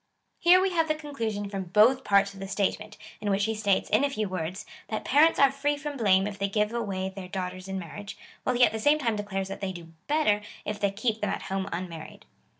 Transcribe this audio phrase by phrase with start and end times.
[0.39, 3.87] Here we have the conclusion from both parts of the statement, in which he states,
[3.91, 7.27] in a few words, that parents are free from blame if they give away their
[7.27, 10.79] daughters in marriage, while he at the same time declares that they do better if
[10.79, 12.25] they keep them at home unmarried.